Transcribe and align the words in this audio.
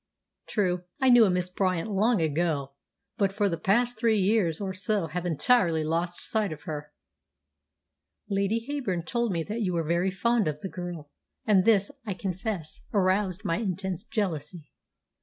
"True, 0.47 0.85
I 0.99 1.09
knew 1.09 1.25
a 1.25 1.29
Miss 1.29 1.47
Bryant 1.47 1.91
long 1.91 2.21
ago, 2.23 2.71
but 3.17 3.31
for 3.31 3.47
the 3.47 3.59
past 3.59 3.99
three 3.99 4.17
years 4.17 4.59
or 4.59 4.73
so 4.73 5.05
have 5.05 5.27
entirely 5.27 5.83
lost 5.83 6.27
sight 6.27 6.51
of 6.51 6.63
her." 6.63 6.91
"Lady 8.27 8.65
Heyburn 8.67 9.05
told 9.05 9.31
me 9.31 9.43
that 9.43 9.61
you 9.61 9.73
were 9.73 9.83
very 9.87 10.09
fond 10.09 10.47
of 10.47 10.61
the 10.61 10.69
girl, 10.69 11.11
and 11.45 11.65
this, 11.65 11.91
I 12.03 12.15
confess, 12.15 12.81
aroused 12.91 13.45
my 13.45 13.57
intense 13.57 14.03
jealousy. 14.03 14.71